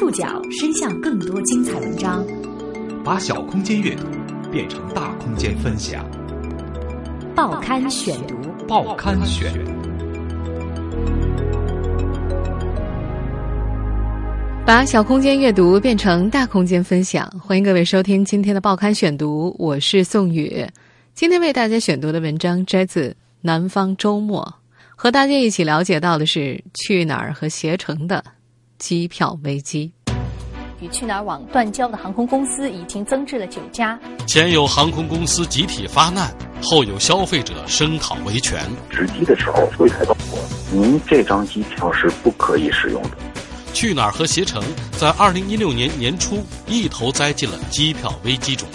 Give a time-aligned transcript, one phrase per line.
[0.00, 2.26] 触角伸向更多精彩文章，
[3.04, 4.06] 把小空间阅读
[4.50, 6.02] 变成大空间分享。
[7.34, 8.34] 报刊选读，
[8.66, 9.52] 报刊选。
[14.64, 20.66] 把小空间阅读变成大空间分享，欢迎各位收听今天的报刊选读，我是宋宇。
[21.12, 23.10] 今天为大家选读的文章摘自
[23.42, 24.42] 《南方周末》，
[24.96, 28.24] 和大家一起了解到的是去哪儿和携程的
[28.80, 29.92] 机票危机。
[30.80, 34.00] 与去哪儿网断交的航空公司已经增至了九家。
[34.26, 38.58] 前有航空公司集体发难，后有消费者声讨维权。
[38.88, 43.10] 值机的时候，柜台告诉我，您这张机票是不可以使用的。
[43.74, 44.62] 去哪儿和携程
[44.98, 48.66] 在二零一六年年初一头栽进了机票危机中。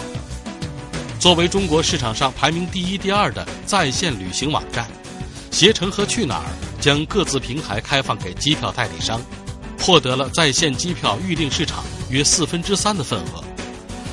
[1.18, 4.86] 作为中国市场上排名第一、第二的在线旅行网站，
[5.50, 6.46] 携程和去哪儿
[6.80, 9.20] 将各自平台开放给机票代理商，
[9.78, 13.44] 获得了在线机票预订市场约四分之三的份额。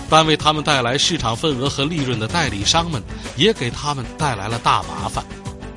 [0.10, 3.02] 但为他们带来市场份额和利润的代理商们，
[3.36, 5.26] 也给他们带来了大麻烦：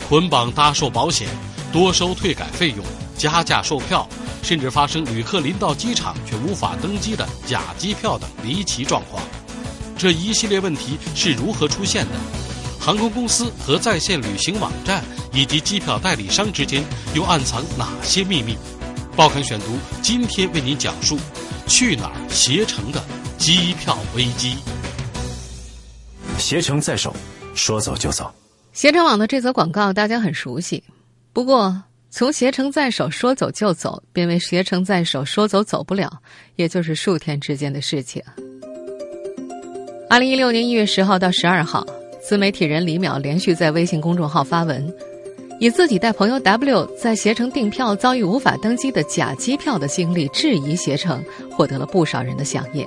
[0.08, 1.28] 捆绑搭售保险、
[1.72, 2.84] 多收退改费用、
[3.16, 4.06] 加价售票，
[4.42, 9.22] 甚至发生旅客临到机场却无法登机的假机票等离奇状况。
[9.96, 12.12] 这一系列问题是如何出现的？
[12.78, 18.56] 航空公司和在线旅行网站以及机票代理商之间又暗藏哪些秘密？
[19.16, 21.16] 报刊选读今天为您讲述
[21.66, 23.02] 去哪儿携程的
[23.38, 24.58] 机票危机。
[26.36, 27.16] 携程在手，
[27.54, 28.30] 说走就走。
[28.74, 30.84] 携程网的这则广告大家很熟悉，
[31.32, 36.20] 不过从携程在手说走就走变为携程在手说走走不了，
[36.56, 38.22] 也就是数天之间的事情。
[40.10, 41.86] 二零一六年一月十号到十二号，
[42.22, 44.94] 自媒体人李淼连续在微信公众号发文，
[45.58, 52.86] 以自己带朋友 W 在携程订票遭遇无法登机的假机票的经历，质疑携程，获得了不少人的响应。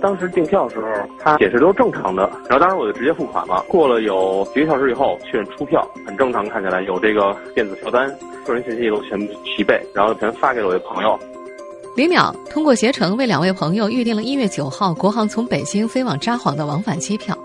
[0.00, 0.86] 当时订票的时候，
[1.18, 3.64] 他解释都是正常的，然后当时我就直接付款了。
[3.68, 8.14] 过了有几个小时以后，确认出票，很正常，看起来有这个电子票单，
[8.44, 11.18] 个人信息都全部齐备，然后全发给了我的朋友。
[11.96, 17.36] 李淼通过携程为两位朋友预订了一月九号国航从北京飞往札幌的往返机票，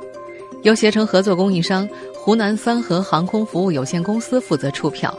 [0.63, 1.87] 由携程合作供应商
[2.27, 5.17] 湖南三河航空服务有限公司负责出票。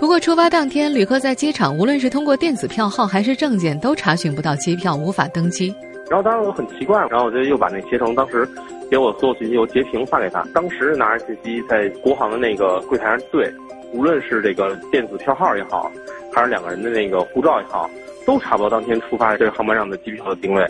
[0.00, 5.72] 不过出发当天，旅客在机场无论是通过电子票号还是证件，都查询不到机票，无法登机。
[6.10, 8.44] 然后当时我很奇怪，然后我就又把那携程当时
[8.90, 10.42] 给我所有信息又截屏发给他。
[10.52, 13.48] 当时拿着信息在国航的那个柜台上对，
[13.92, 15.88] 无论是这个电子票号也好，
[16.34, 17.88] 还是两个人的那个护照也好。
[18.26, 20.68] 都查不到当天出发这个航班上的机票的定位。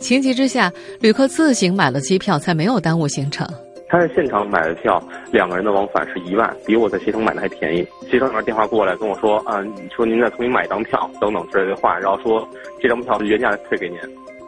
[0.00, 3.46] 情急之下，旅客自行买了机票，才没有耽误行程。
[3.88, 7.86] 他在现场买的票，两个人的往返是一万，比我在携程买的还便宜。
[8.08, 12.46] 携程那边电话过来跟我说，啊，说您再重新买一张票，等等之类的话，然后说
[12.80, 13.98] 这张票原价退给您。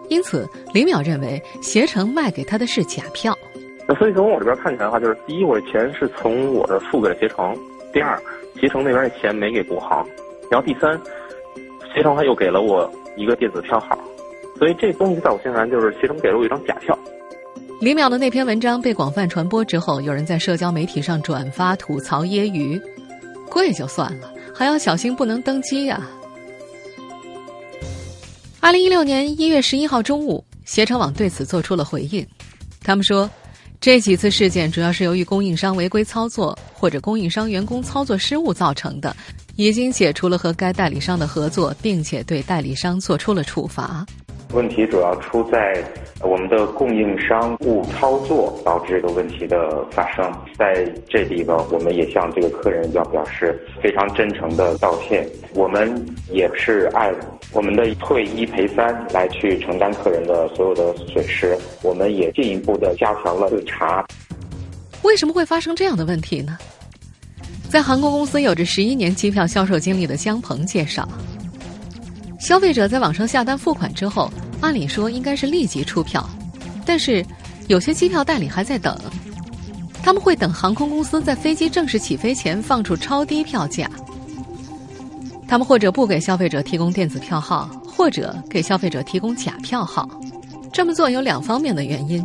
[0.09, 3.35] 因此，李淼认为携程卖给他的是假票。
[3.89, 7.55] 那所以从我这边看起来的话，就是第一，我的钱是从我的付给了携程；
[7.93, 8.21] 第二，
[8.61, 10.05] 携程那边的钱没给国航；
[10.51, 11.01] 然后第三。
[11.93, 13.99] 携程他又给了我一个电子票号，
[14.57, 16.97] 所以这东西在我心来就是携程给了我一张假票。
[17.81, 22.79] 李淼的那篇文章被广泛传播之后，有人在社交媒体上转发吐槽揶揄
[23.49, 26.07] ：“贵就算了，还要小心不能登机呀。”
[28.61, 32.27] 二零一六年一月十一号中午，携程网对此做出了回应，
[32.83, 33.29] 他们说。
[33.81, 39.17] 这几次事件主要是由于供应商违规操作或者供应商员工操作失误造成的，
[39.57, 44.05] 已经解除了和该代理商的合作，并且对代理商做出了处罚。
[44.53, 45.83] 问题主要出在
[46.23, 55.27] 我们的供应商误操作导致这个问题的发生，在这地方我们也向这个客人要表示非常真诚的道歉。
[55.55, 57.15] 我们也是按
[57.53, 64.05] 我们的退一赔三来去承担客人的所有的损失，我们也进一步的加强了追查。
[65.03, 66.59] 为什么会发生这样的问题呢？
[67.69, 71.09] 在航空公司有着十一年机票销售经历的江鹏介绍。
[72.41, 76.29] 消费者在网上下单付款之后，按理说应该是立即出票，
[76.87, 77.25] 但是
[77.69, 78.99] 有些机票代理还在等，
[80.03, 83.89] 他们会等航空公司在飞机正式起飞前放出超低票价。
[85.47, 90.09] 他们或者不给消费者提供电子票号，或者给消费者提供假票号。
[90.73, 92.25] 这么做有两方面的原因：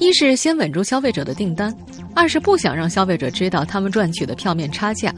[0.00, 1.72] 一是先稳住消费者的订单，
[2.12, 5.14] 二是不想让消费者知道他们赚取的票面差价。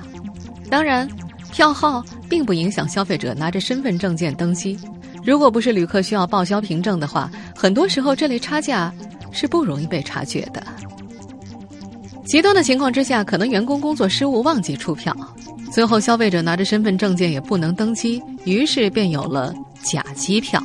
[0.68, 1.08] 当然。
[1.50, 4.78] 票号并不影响消费者拿着身份证件登机。
[5.24, 8.92] 如果不是旅客需要报销凭证的话，很多时候这类差价
[9.30, 10.62] 是不容易被察觉的。
[12.24, 15.14] 极端的情况之下，可能员工工作失误忘记出票，
[15.72, 20.62] 最后消费者拿着身份证件也不能登机，于是便有了假机票。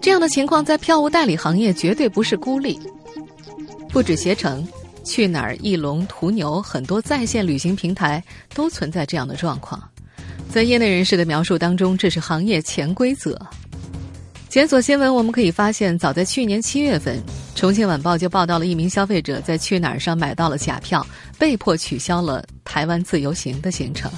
[0.00, 2.80] 这样的情况在票务代理行业绝对不是孤立，
[3.90, 4.66] 不止携程、
[5.10, 8.22] 去哪儿、翼龙、途牛，很多在线旅行平台
[8.54, 9.82] 都存在这样的状况。
[10.48, 13.36] 在业内人士的描述当中，这是行业潜规则。
[14.48, 17.16] 检索新闻，我们可以发现，早在去年七月份，
[17.56, 21.04] 《重庆晚报》就报道了一名消费者在去哪儿上买到了假票，
[21.36, 24.08] 被迫取消了台湾自由行的行程。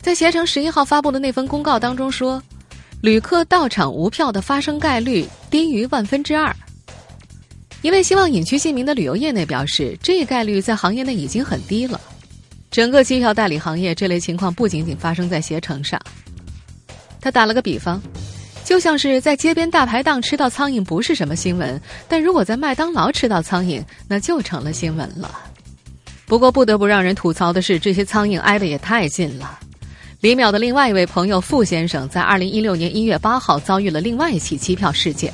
[0.00, 2.42] 在携程十一号发布的那份公告当中说，
[3.02, 6.54] 旅客到场无票的发生概率低于万分之二。
[7.82, 12.00] 一位希望隐去姓名的旅游业内表示，这一概率在行业内已经很低了。
[12.70, 16.00] 整个机票代理行业，这类情况不仅仅发生在携程上。
[17.20, 18.00] 他打了个比方。
[18.64, 25.40] 就像是在街边大排档吃到苍蝇不是什么新闻，但如果在麦当劳吃到苍蝇，那就成了新闻了。
[26.26, 29.58] 不过不得不让人吐槽的是，这些苍蝇挨得也太近了。
[30.20, 35.32] 李淼的另外一位朋友傅先生，在二零一六年一月八号遭遇了另外一起机票事件。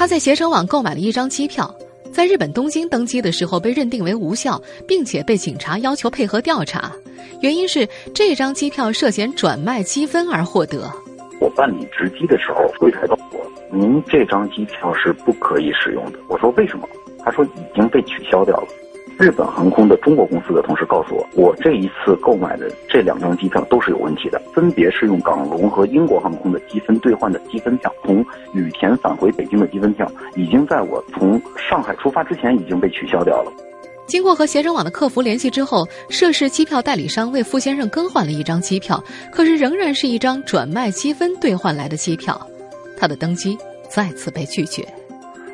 [0.00, 1.74] 他在携程网购买了一张机票，
[2.10, 4.58] 在日本东京登机的时候被认定为无效，
[4.88, 6.90] 并且被警察要求配合调查，
[7.42, 10.90] 原因是这张机票涉嫌转卖积分而获得。
[11.38, 16.18] 我办理值机的时候，柜台告诉我，您这张机票是不可以使用的。
[16.28, 16.88] 我说为什么？
[17.22, 18.68] 他说已经被取消掉了。
[19.20, 28.24] 日本航空的中国公司的同事告诉我，我这一次购买的这两张机票都是有问题的，分别是用港龙和英国航空的积分兑换的积分票，从
[28.54, 33.52] 羽田返回北京的积分票，已经在我从上海出发之前已经被取消掉了。
[34.06, 42.40] 经过和携程网的客服联系之后，涉事机票代理商为傅先生更换了一张机票，可是仍然是一张转卖积分兑换来的机票，
[42.96, 44.82] 他的登机再次被拒绝。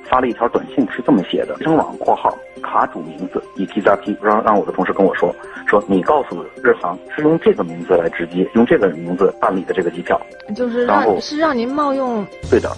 [0.08, 5.35] 发了一条短信是这么写的：携程网（括号卡主名字 e t z p 让让我的同事跟我说，
[5.67, 10.20] 说你告诉日航是用这个名字来直接用这个名字办理的这个机票，
[10.55, 12.25] 就是让是让您冒用。
[12.50, 12.70] 对的，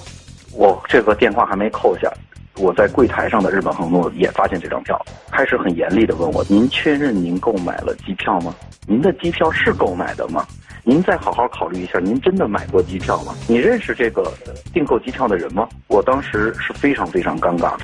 [0.55, 2.13] 我这个电话还没扣下。
[2.61, 5.01] 我在柜台上的日本航空也发现这张票，
[5.31, 8.53] 开始很严厉的问我：“您确认您购买了机票吗？
[8.85, 10.45] 您的机票是购买的吗？
[10.89, 13.35] 您再好好考虑一下，您真的买过机票吗？
[13.47, 14.33] 你认识这个
[14.73, 17.77] 订购机票的人吗？”我当时是非常非常尴尬。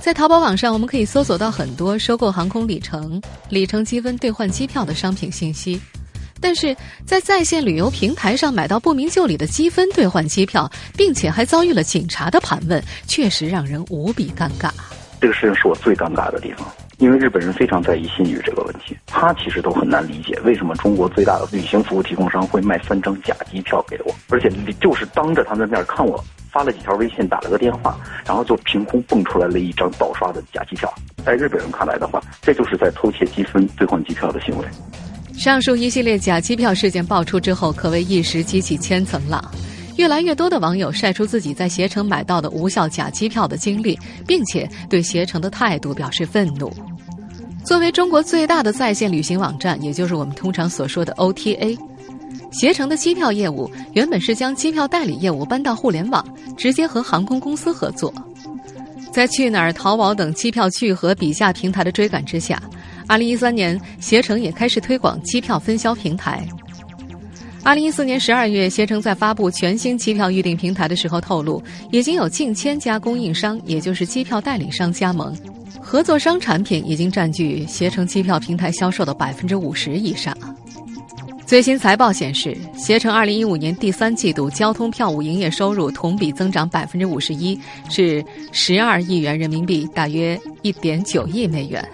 [0.00, 3.18] 在淘宝网上，我们可以搜索到很多收购航空里程、
[3.48, 5.80] 里程积分兑换机票的商品信息。
[6.38, 14.70] 但是在在线旅游平台上买到不明就里的积分兑换机票，并且还遭遇了警察的盘问，确实让人无比尴尬。
[15.22, 16.68] 这个事情是我最尴尬的地方，
[16.98, 24.50] 因为日本人非常在意信誉这个问题，他其实都很难理解为什么中国最大的旅行服务提供商会卖三张假机票给我，而且
[24.80, 30.92] 就是当着他们的面看我发了几条微信，打了个电话，然后就凭空蹦出来了一张盗刷的假机票。
[31.24, 34.64] 在日本人看来的话，这就是在偷窃积分兑换机票的行为。
[35.34, 39.44] 上述一系列假机票事件爆出之后，可谓一时激起千层浪。
[39.96, 46.72] 越来越多的网友晒出自己在携程买到的无效假机票的经历，并且对携程的态度表示愤怒。
[47.64, 51.76] 作为中国最大的在线旅行网站，也就是我们通常所说的 OTA，
[52.52, 56.24] 携程的机票业务原本是将机票代理业务搬到互联网，
[56.56, 58.12] 直接和航空公司合作。
[59.10, 62.62] 在去哪儿、淘宝等机票聚合比价平台的追赶之下。
[63.08, 66.46] 二零一三年，携程也开始推广机票分销平台。
[67.66, 75.36] 二零一四年十二月，携程在发布全新机票预订平台的时候透露，已经有近千家供应商，也就是机票代理商加盟，
[75.80, 80.32] 合作商产品已经占据携程机票平台销售的百分之五十以上。
[81.44, 87.58] 最新财报显示，携程二零一五年第三季度交通票务营业收入同比增长百分之五十一，
[87.90, 91.84] 是十二亿元人民币，大约一点九亿美元。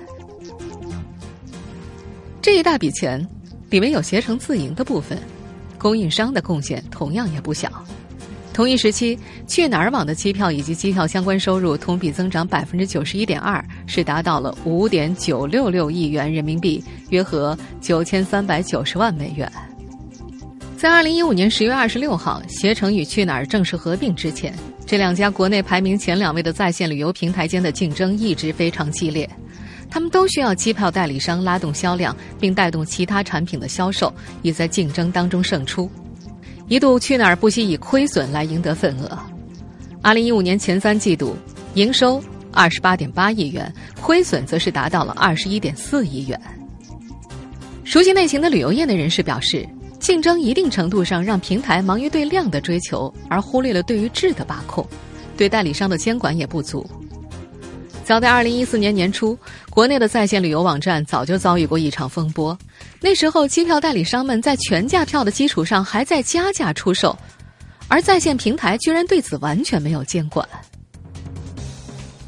[2.42, 3.26] 这一大笔钱，
[3.70, 5.16] 里面有携程自营的部分，
[5.82, 7.68] 供应商的贡献同样也不小。
[8.52, 19.50] 同一时期，去哪儿网的机票以及机票相关收入同比增长百分之九十一点二，是达到了五点九六六亿元人民币，约合九千三百九十万美元。
[20.76, 24.54] 在二零一五年十月二十六号，携程与去哪儿正式合并之前，
[24.86, 29.28] 这两家国内排名前两位的在线旅游平台间的竞争一直非常激烈。
[29.92, 35.86] 他们都需要机票代理商拉动销量，并带动其他产品的销售，以在竞争当中胜出。
[36.66, 39.18] 一度去哪儿不惜以亏损来赢得份额。
[40.00, 41.36] 二零一五年前三季度，
[41.74, 43.70] 营收二十八点八亿元，
[44.00, 46.40] 亏损则是达到了二十一点四亿元。
[47.84, 49.68] 熟悉内情的旅游业内人士表示，
[50.00, 54.88] 竞争一定程度上让平台忙于对量的追求，而忽略了对于质的把控，
[55.36, 56.88] 对代理商的监管也不足。
[58.04, 59.38] 早在二零一四年年初，
[59.70, 62.56] 国内的在线旅游网站早就遭遇过一场风波。
[63.00, 67.16] 那时候，机票代理商们在全价票的基础上还在加价出售，
[67.88, 70.46] 而在线平台居然对此完全没有监管。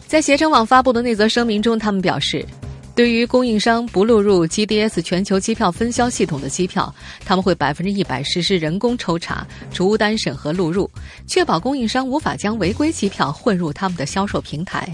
[0.07, 2.47] 在携程网发布的那则声明中，他们表示，
[2.95, 10.89] 对于供应商不录入 GDS 全球机票分销系统的机票，他们会百分之一百实施人工抽查、逐单审核录入，
[11.27, 14.89] 确保供应商无法将违规机票混入他们的销售平台。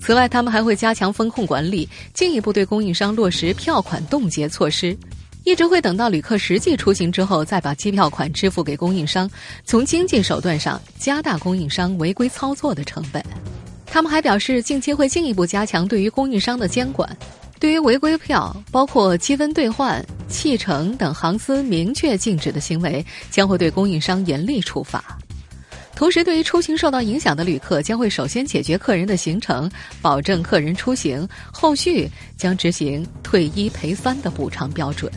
[0.00, 4.96] 此外，他们还会加强风控管理，进一步对供应商落实票款冻结措施，
[5.44, 9.30] 一直会等到旅客实际出行之后，再把机票款支付给供应商，
[9.64, 13.22] 从经济手段上加大供应商违规操作的成本。
[13.86, 17.08] 他们还表示，近期会进一步加强对于供应商的监管，
[17.58, 25.18] 对于违规票，包括积分兑换、弃乘等航司明确禁止的行为，将会对供应商严厉处罚。
[25.98, 29.68] 同时，对于出行受到影响的旅客，将会首先解决客人的行程，
[30.00, 35.10] 保证客人出行，后续将执行退一赔三的补偿标准。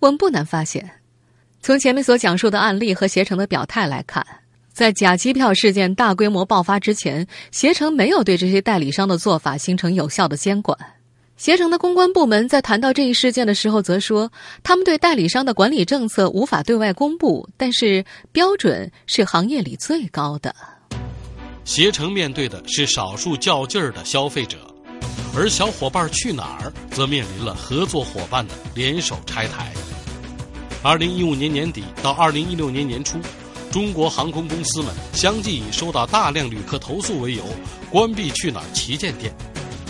[0.00, 0.86] 我们不难发现，
[1.62, 4.22] 从前面所讲述的案例和携程的表态来看，
[4.70, 10.78] 在假机票事件大规模爆发之前，携程没有对这些代理商的做法形成有效的监管。
[11.40, 14.30] 携程的公关部门在谈到这一事件的时候，则说
[14.62, 20.54] 他们对代理商的管理政策无法对外公布，但是标准是行业里最高的。
[21.64, 24.58] 携程面对的是少数较劲儿的消费者，
[25.34, 29.72] 而小伙伴去哪儿则面临了合作伙伴的联手拆台。
[30.82, 33.18] 二零一五年年底到二零一六年年初，
[33.72, 37.42] 中国航空公司们相继以收到大量旅客投诉为由，
[37.90, 39.34] 关闭去哪儿旗舰店。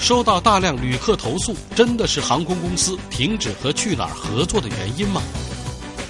[0.01, 5.21] 收到大量旅客投诉，真的是航空公司停止和去哪儿合作的原因吗？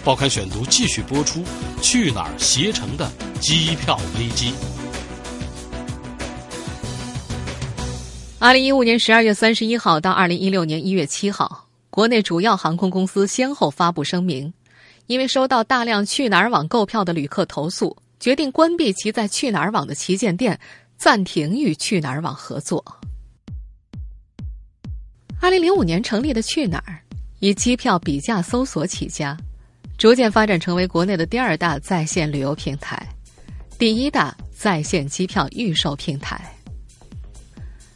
[0.04, 1.42] 报刊选读继续播出：
[1.82, 4.54] 去哪儿携程的机票危机。
[8.38, 14.54] 二零一五年十二月三十一号到二零一六年一月七号，国内主要航空公司先后发布声明，
[15.09, 20.59] 因为收到大量去哪儿网购票的旅客投诉，决定关闭其在去哪儿网的旗舰店，
[20.97, 22.82] 暂停与去哪儿网合作。
[25.40, 27.00] 二零零五年成立的去哪儿，
[27.38, 29.35] 以机票比价搜索起家，
[29.97, 33.02] 逐渐发展成为国内的第二大在线旅游平台，
[33.78, 36.38] 第一大在线机票预售平台。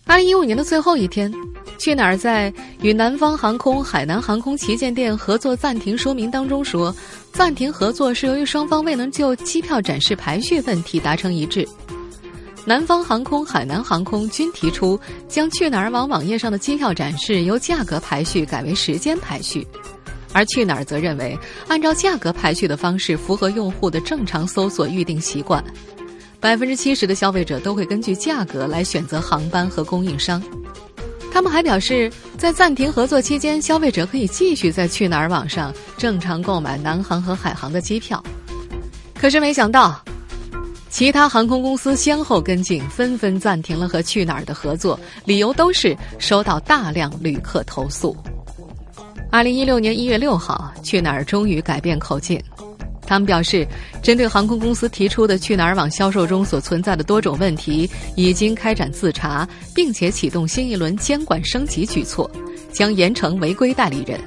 [0.06, 1.30] 二零一五年的最后一天，
[1.78, 6.94] 去哪儿在与南方航空、海南航空旗舰店合作暂停说明当中说，
[7.30, 11.68] 暂停合作是由于双方未能就机票展示排序问题达成一致。
[12.66, 19.66] 南方航空、海南航空均提出将去哪儿网网页上的机票展示由价格排序改为时间排序，
[20.32, 25.62] 而去哪儿则认为按照价格排序的方式符合用户的正常搜索预订习惯。
[26.40, 30.42] 百分之七十的消费者都会根据价格来选择航班和供应商。
[31.30, 38.22] 他们还表示，在暂停合作期间，消费者可以继续在去哪儿网上正常购买南航和海航的机票。
[39.18, 40.02] 可是没想到。
[40.94, 48.16] 其他航空公司先后跟进，纷纷暂停了和去哪儿的合作，理由都是收到大量旅客投诉。
[49.28, 52.40] 二零一六年一月六号，去哪儿终于改变口径，
[53.04, 53.66] 他们表示，
[54.04, 62.30] 针对航空公司提出的去哪儿网销售中所存在的多种问题，已经开展自查，并且启动新一轮监管升级举措，
[62.72, 64.20] 将严惩违规代理人。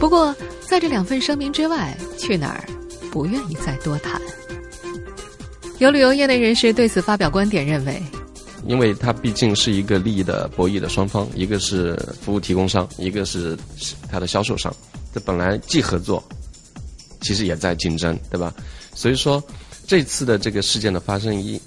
[0.00, 0.34] 不过，
[0.66, 2.64] 在这两份声明之外，去哪儿
[3.12, 4.18] 不愿意再多谈。
[5.78, 8.02] 有旅游业内人士对此发表观点，认为，
[8.66, 13.56] 因为它毕竟是一个利益的博弈的双方，一个是服务提供商，一个是
[14.10, 14.74] 它的销售商，
[15.12, 16.24] 这本来既合作，
[17.20, 18.54] 其实也在竞争，对吧？
[18.94, 19.42] 所以说，
[19.86, 21.60] 这次的这个事件的发生，一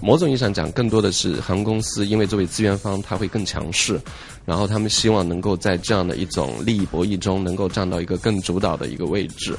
[0.00, 4.00] 某种意义上讲，更多的是航空公司，因为作为资源方，它会更强势，
[4.46, 9.54] 然后他们希望能够在这样的一种利益博弈中，能够占到一个更主导的一个位置。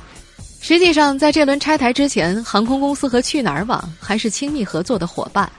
[0.64, 5.52] 实际上，在这轮拆台之前，航空公司和去哪儿网还是亲密合作的伙伴。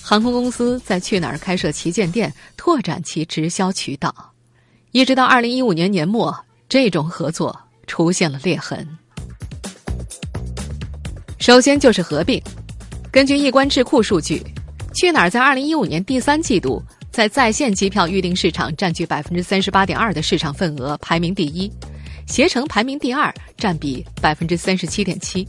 [0.00, 4.14] 航空公司在去哪儿开设旗舰店，拓展其直销渠道，
[4.92, 6.32] 一直到二零一五年年末，
[6.68, 7.58] 这种合作
[7.88, 8.86] 出现了裂痕。
[11.40, 12.40] 首先就是合并。
[13.10, 14.40] 根据易观智库数据，
[14.94, 16.80] 去哪儿在二零一五年第三季度
[17.10, 21.68] 在在线机票预订市场占据百分之三十八点二的市场份额，排名第一。
[22.26, 25.46] 携程排名第二，占比百分之三十七点七。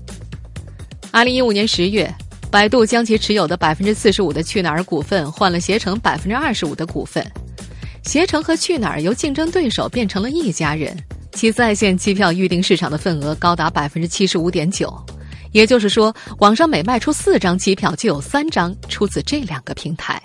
[1.12, 2.13] 二零一五年十月，
[2.51, 7.25] 百度将其持有的百分之四十五的去哪儿股份换了携程百分之二十五的股份，
[8.03, 10.96] 携程和去哪儿由竞争对手变成了一家人，
[11.32, 14.94] 其在线机票预订市场的份额高达百分之七十五点九。
[15.53, 20.22] 也就是说，网上每卖出四张机票，就有三张出自这两个平台。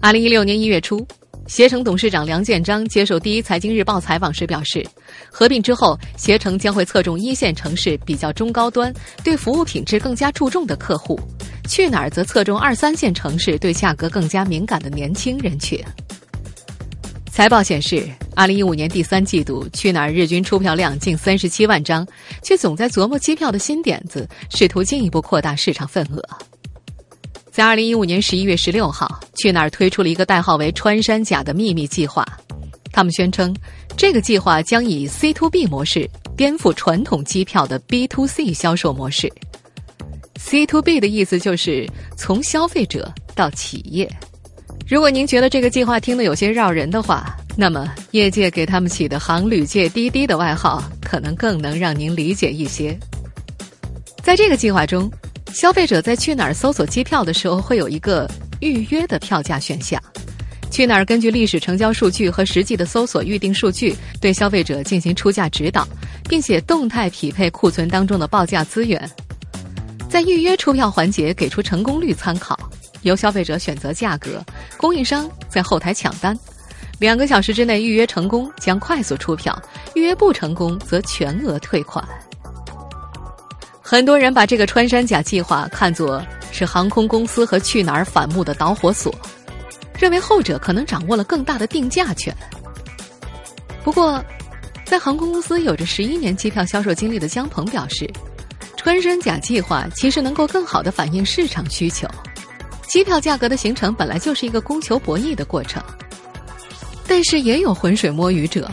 [0.00, 1.06] 二零一六年一月初。
[1.46, 4.86] 携程董事长梁建章接受第一财经日报采访时表示，
[5.30, 11.16] 合并之后，携程将会侧重一线城市比较中高端、对服务品质更加注重的客户；
[11.68, 15.78] 去哪儿则侧重二三线城市对价格更加敏感的年轻人群。
[17.30, 22.06] 财报显示，二零一五年第三季度，去哪儿日均出票量近三十七万张，
[22.42, 26.22] 却总在琢磨机票的新点子，试图进一步扩大市场份额。
[27.52, 32.26] 在二零一五年十一月十六号，去哪儿推出了一个代号为“穿山甲”的秘密计划。
[32.90, 33.54] 他们宣称，
[33.94, 39.30] 这个计划将以 C to B 模式颠覆传统机票的 B to C 销售模式。
[40.36, 44.10] C to B 的意思就是从消费者到企业。
[44.88, 52.98] 如果您觉得这个计划听得有些绕人的话，那么业界给他们起的“航旅界滴滴”的外号，可能更能让您理解一些。
[54.22, 55.10] 在这个计划中，
[55.52, 58.28] 消费者在去哪儿搜索机票的时候，会有一个
[58.60, 60.02] 预约的票价选项。
[60.70, 65.86] 去哪儿根据历史成交数据和实际的搜索预订数据，对消费者进行出价指导，
[66.28, 69.08] 并且动态匹配库存当中的报价资源。
[70.08, 72.58] 在预约出票环节，给出成功率参考。
[73.02, 74.42] 由消费者选择价格，
[74.78, 76.38] 供应商在后台抢单。
[76.98, 79.60] 两个小时之内预约成功将快速出票，
[79.94, 82.02] 预约不成功则全额退款。
[83.92, 89.14] 很多人把这个穿山甲计划看作是航空公司和去哪儿反目的导火索，
[89.98, 92.34] 认为后者可能掌握了更大的定价权。
[93.84, 94.24] 不过，
[94.86, 98.10] 在航空公司有着十一年机票销售经历的姜鹏表示，
[98.78, 102.08] 穿山甲计划其实能够更好的反映市场需求。
[102.88, 105.82] 机票价格的形成本来就是一个供求博弈的过程，
[107.06, 108.70] 但是也有浑水摸鱼者，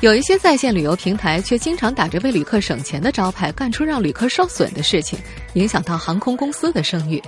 [0.00, 5.18] 有一些在线旅游平台却经常打着为旅客省钱的招牌，干出让旅客受损的事情，
[5.52, 7.22] 影响到航空公司的声誉。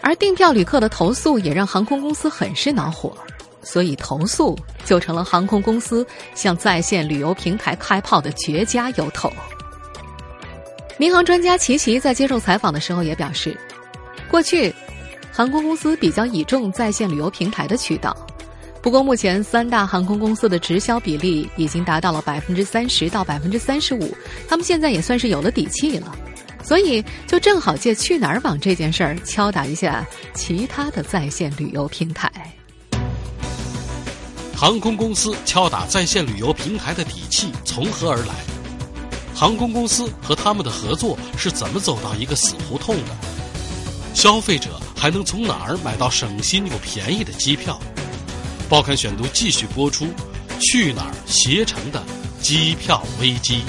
[0.00, 3.16] 而订票旅客的投诉也让航空公司很是恼火，
[3.62, 9.32] 所以投诉就成了航空公司向在线旅游平台开炮的绝佳由头。
[10.98, 13.56] 民航专家齐齐在接受采访的时候也表示，
[14.28, 14.74] 过去。
[15.32, 18.14] 航空公司比较倚重在线旅游平台的渠道，
[18.82, 24.16] 不过目前三大航空公司的直销比例已经达到了百分之三十到百分之三十五，
[24.48, 26.16] 他们现在也算是有了底气了，
[26.62, 32.32] 所以就正好借去哪儿网这件事儿敲打一下其他的在线旅游平台。
[34.56, 38.34] 航空公司敲打在线旅游平台的底气从何而来？
[39.34, 43.16] 航空公司和他们的合作是怎么走到一个死胡同的？
[44.14, 44.80] 消费者。
[45.00, 47.80] 还能从哪儿买到省心又便宜的机票？
[48.70, 50.06] 报刊选读继续播出。
[50.60, 52.00] 去哪儿携程的
[52.40, 53.62] 机票危机？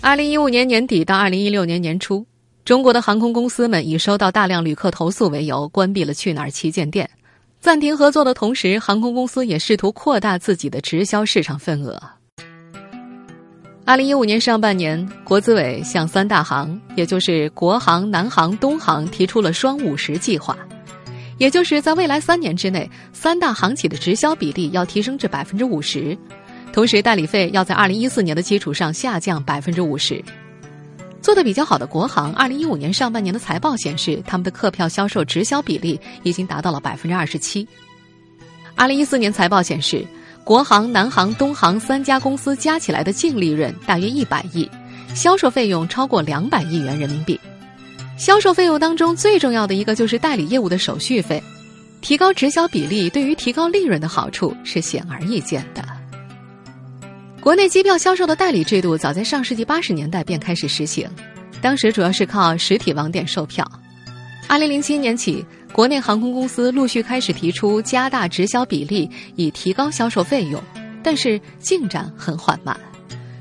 [0.00, 2.26] 二零一五年年底到二零一六年年初，
[2.64, 7.08] 中国的航空公司们以收到大量旅客投诉为由，关闭了去哪儿旗舰店，
[7.60, 12.02] 暂停合作的同时，航空公司也试图扩大自己的直销市场份额。
[13.84, 20.58] 二零一五年上半年，国资委向三大行，也就是国航、南航、东航提出了“双五十”计划，
[21.38, 26.16] 也就是在未来三年之内，三大行企的直销比例要提升至百分之五十，
[26.72, 30.22] 同时代理费要在二零一四年的基础上下降百分之五十。
[31.22, 37.66] 做的比较好的国航，二零一五年上半年的财报显示，他们的客票销售直销比例已经达到了百分之二十七。
[38.74, 40.04] 二零一四年财报显示。
[40.44, 44.66] 国航、南航、东航三家公司加起来的净利润大约一百亿，
[45.14, 47.38] 销售费用超过两百亿元人民币。
[48.18, 51.42] 销售费用当中最重要的一个就是代理业务的手续费。
[52.00, 55.82] 提高直销比例对于提高利润的好处是显而易见的。
[57.40, 61.08] 国内机票销售的代理制度早在上世纪八十年代便开始实行，
[61.62, 63.66] 当时主要是靠实体网点售票。
[64.46, 65.44] 二零零七年起。
[65.70, 70.60] 国内航空公司陆续开始提出加大直销比例，以提高销售费用，
[71.04, 72.74] 但是进展很缓慢。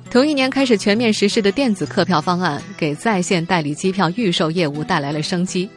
[0.10, 5.70] 同一年开始全面实施的电子客票方案，给在线代理机票预售业务带来了生机。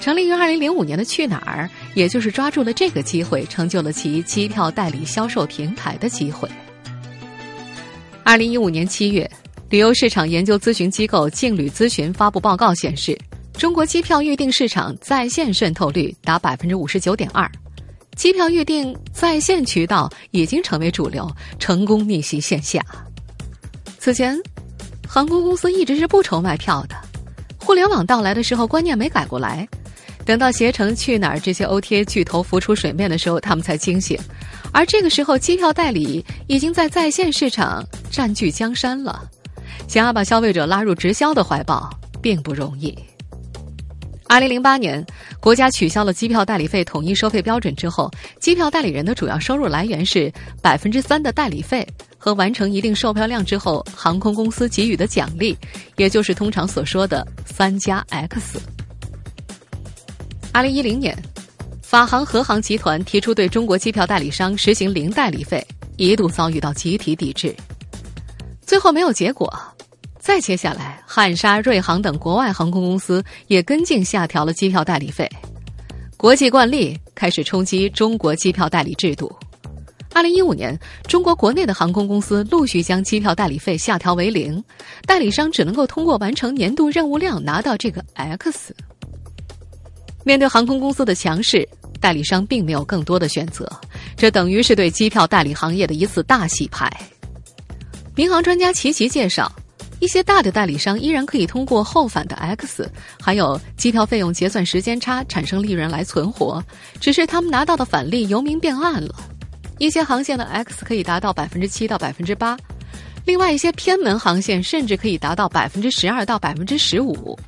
[0.00, 6.48] 成立于二零零五年的去哪儿，也就是抓住了这个机会，成就了其机票代理销售平台的机会。
[8.24, 9.30] 二零一五年七月，
[9.68, 13.16] 旅游市场研究咨询机构劲旅咨询发布报告显示。
[13.54, 17.50] 中国机票预订市场在线渗透率达百分之五十九点二，
[18.14, 21.28] 机票预订在线渠道已经成为主流，
[21.58, 22.80] 成功逆袭线下。
[23.98, 24.40] 此前，
[25.06, 26.94] 航空公司一直是不愁卖票的，
[27.58, 29.68] 互联网到来的时候观念没改过来，
[30.24, 34.18] 等到携程、去哪儿这些 OTA 巨头浮出水面的时候，他们才清醒。
[34.72, 39.28] 而这个时候，机票代理已经在在线市场占据江山了，
[39.88, 41.90] 想要把消费者拉入直销的怀抱，
[42.22, 42.96] 并不容易。
[44.28, 45.04] 二零零八年，
[45.40, 51.86] 国家取消了机票代理费统一收费标准之后，机票代理人的主要收入来源是百分之三的代理费
[52.18, 55.56] 和完成一定售票量之后航空公司给予的奖励，
[55.96, 58.60] 也就是通常所说的“三加 X”。
[60.52, 61.16] 二零一零年，
[61.82, 67.56] 法航、和航集团提出对中国机票代理商实行零代理费，一度遭遇到集体抵制，
[68.60, 69.50] 最后没有结果。
[70.28, 75.26] 再接下来，汉莎、瑞航等国外航空公司也跟进下调了机票代理费，
[76.18, 79.34] 国际惯例开始冲击中国机票代理制度。
[80.12, 84.62] 二零一五年，中国国内的航空公司陆续将机票代理费下调为零，
[85.06, 88.76] 代理商只能够通过完成年度任务量拿到这个 X。
[90.24, 91.66] 面对航空公司的强势，
[92.02, 93.66] 代理商并没有更多的选择，
[94.14, 96.86] 这等于是对机票代理行业的一次大洗牌。
[98.14, 99.50] 民航专家齐齐介绍。
[100.00, 106.62] 一些大的代理商依然可以通过后返的 X，还有机票费用结算时间差产生利润来存活，
[107.00, 109.14] 只是他们拿到的返利由明变暗了。
[109.78, 112.56] 一些航线的 X 可以达到百分之七到百分之八，
[113.24, 117.38] 另外一些偏门航线甚至可以达到百分之十二到百分之十五。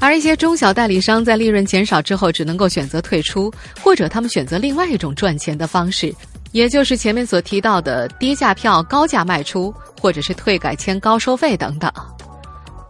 [0.00, 3.50] 而一些中小代理商在利润减少之后，只能够选择退出，
[3.80, 6.14] 或者他们选择另外一种赚钱的方式。
[6.54, 11.92] 也就是前面所提到的低价票高价卖出，或者是退改签高收费等等，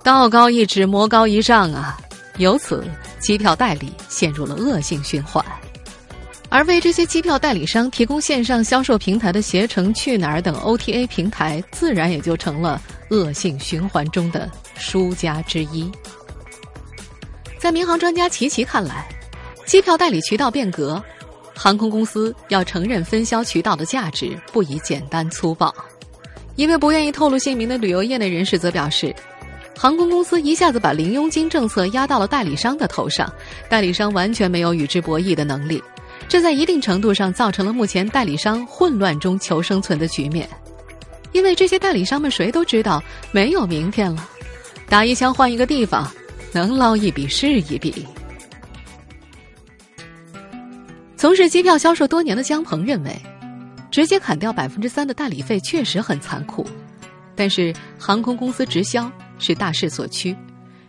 [0.03, 1.98] 道高一尺魔高一丈啊！
[2.37, 2.85] 由此，
[3.20, 5.42] 机票代理陷入了恶性循环，
[6.50, 14.46] 而为这些机票代理商提供线上销售平台的携程、去哪儿等 OTA 平台，自然也就成了恶性循环中的
[14.77, 15.90] 输家之一。
[17.59, 19.09] 在民航专家齐齐看来，
[19.64, 21.03] 机票代理渠道变革。
[21.54, 25.74] 航空公司要承认分销渠道的价值，不宜简单粗暴。
[26.56, 29.14] 一位不愿意透露姓名的旅游业内人士则表示，
[29.76, 33.32] 航空公司一下子把零佣金政策压到了代理商的头上，
[33.68, 35.82] 代理商完全没有与之博弈的能力，
[36.28, 40.48] 这在一定程度上造成了目前代理商混乱中求生存的局面。
[41.32, 44.28] 因为这些代理商们谁都知道没有明天了，
[44.88, 46.08] 打一枪换一个地方，
[46.52, 48.06] 能捞一笔是一笔。
[51.24, 53.18] 从事机票销售多年的姜鹏认为，
[53.90, 56.66] 直接砍掉百分之三的代理费确实很残酷，
[57.34, 60.37] 但是航空公司直销是大势所趋，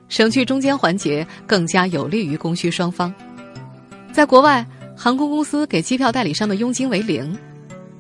[0.10, 3.14] 省去中间环节更加有利于供需双方。
[4.12, 7.34] 在国外，航空公司给机票代理商的佣金为零，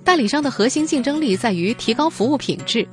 [0.03, 2.85] 代理商的核心竞争力在于提高服务品质，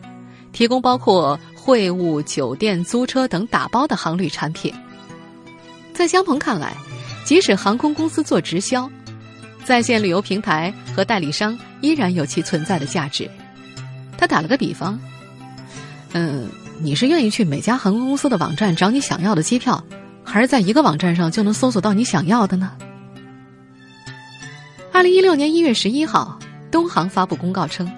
[0.53, 4.73] 提供包括会务、酒店、租车等打包的航旅产品。
[5.93, 6.77] 在姜鹏看来，
[7.25, 8.89] 即使航空公司做直销。
[9.65, 13.31] 在线旅游平台和代理商依然有其存在的价值。
[14.19, 14.99] 他打了个比方，
[16.13, 16.49] 嗯，
[16.81, 19.83] 你是愿意去每家航空公司的网站找你想要的机票，
[20.23, 22.73] 还是在一个网站上就能搜索到你想要的呢？
[24.93, 26.39] 二零一六年一月十一号，
[26.71, 27.91] 东航发布公告称，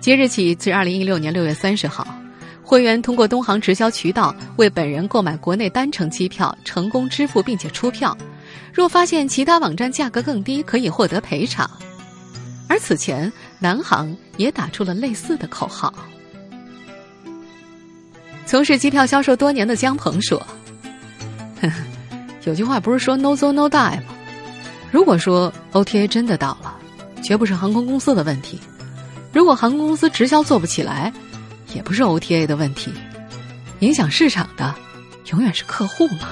[0.00, 2.06] 即日起至二零一六年六月三十号，
[2.62, 8.16] 会员通过东航直销渠道为本人购买国内单程机票，成功支付并且出票。
[8.72, 11.70] 若发现其他网站价格更低，可以获得赔偿。
[12.68, 15.92] 而此前，南航也打出了类似的口号。
[18.46, 20.44] 从事机票销售多年的姜鹏说
[22.44, 24.14] ：“有句话不是说 ‘no zo no die’ 吗？
[24.90, 26.74] 如果说 OTA 真的倒了，
[27.22, 28.58] 绝不是航空公司的问题；
[29.32, 31.12] 如果航空公司直销做不起来，
[31.74, 32.92] 也不是 OTA 的问题。
[33.80, 34.74] 影响市场的，
[35.30, 36.28] 永远是客户嘛。”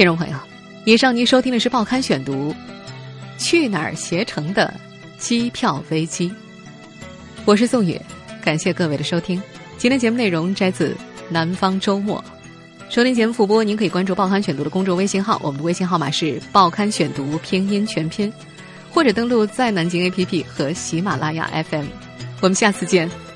[0.00, 0.36] 听众朋友，
[0.86, 2.54] 以上您收听的是《报刊选读》，
[3.36, 4.72] 去哪儿携程的
[5.18, 6.32] 机票危机。
[7.44, 8.00] 我是宋宇，
[8.42, 9.38] 感谢各位的收听。
[9.76, 10.94] 今天节目内容摘自
[11.28, 12.24] 《南方周末》，
[12.94, 18.32] 收听节目复播，您可以关注《报刊选读》的公众微信号，我们的微信号码是《报刊选读》拼音全拼，
[18.90, 21.84] 或者登录在南京 APP 和喜马拉雅 FM。
[22.40, 23.29] 我们下次见。